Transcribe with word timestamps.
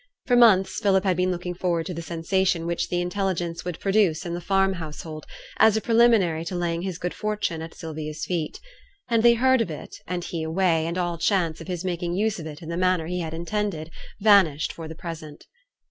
For 0.25 0.35
months 0.35 0.79
Philip 0.79 1.03
had 1.03 1.15
been 1.15 1.29
looking 1.29 1.53
forward 1.53 1.85
to 1.85 1.93
the 1.93 2.01
sensation 2.01 2.65
which 2.65 2.89
the 2.89 3.01
intelligence 3.01 3.63
would 3.63 3.79
produce 3.79 4.25
in 4.25 4.33
the 4.33 4.41
farm 4.41 4.73
household, 4.73 5.27
as 5.59 5.77
a 5.77 5.81
preliminary 5.81 6.43
to 6.45 6.55
laying 6.55 6.81
his 6.81 6.97
good 6.97 7.13
fortune 7.13 7.61
at 7.61 7.75
Sylvia's 7.75 8.25
feet. 8.25 8.59
And 9.09 9.21
they 9.21 9.35
heard 9.35 9.61
of 9.61 9.69
it, 9.69 9.97
and 10.07 10.23
he 10.23 10.41
away, 10.41 10.87
and 10.87 10.97
all 10.97 11.19
chance 11.19 11.61
of 11.61 11.67
his 11.67 11.85
making 11.85 12.15
use 12.15 12.39
of 12.39 12.47
it 12.47 12.63
in 12.63 12.69
the 12.69 12.77
manner 12.77 13.05
he 13.05 13.19
had 13.19 13.35
intended 13.35 13.91
vanished 14.19 14.73
for 14.73 14.87
the 14.87 14.95
present. 14.95 15.45